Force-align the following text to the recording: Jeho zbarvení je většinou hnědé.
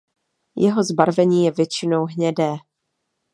Jeho 0.57 0.83
zbarvení 0.83 1.45
je 1.45 1.51
většinou 1.51 2.05
hnědé. 2.05 2.53